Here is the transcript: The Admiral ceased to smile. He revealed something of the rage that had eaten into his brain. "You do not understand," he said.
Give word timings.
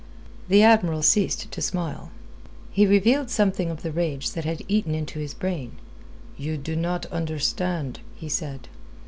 The 0.49 0.63
Admiral 0.63 1.03
ceased 1.03 1.51
to 1.51 1.61
smile. 1.61 2.09
He 2.71 2.87
revealed 2.87 3.29
something 3.29 3.69
of 3.69 3.83
the 3.83 3.91
rage 3.91 4.31
that 4.31 4.45
had 4.45 4.63
eaten 4.67 4.95
into 4.95 5.19
his 5.19 5.35
brain. 5.35 5.73
"You 6.37 6.57
do 6.57 6.75
not 6.75 7.05
understand," 7.11 7.99
he 8.15 8.27
said. 8.27 8.67